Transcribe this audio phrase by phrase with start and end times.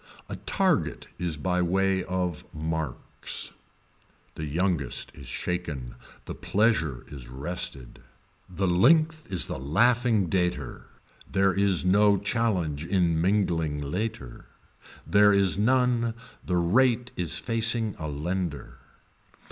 [0.29, 3.53] A target is by way of marks.
[4.33, 5.93] The youngest is shaken.
[6.25, 8.01] The pleasure is rested.
[8.49, 10.85] The length is the laughing dater,
[11.31, 14.47] there is no challenge in mingling later.
[15.05, 18.79] There is none, the rate is facing a lender.